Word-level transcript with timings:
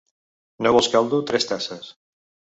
No 0.67 0.71
vols 0.77 0.89
caldo, 0.95 1.21
tres 1.33 1.47
tasses. 1.53 1.93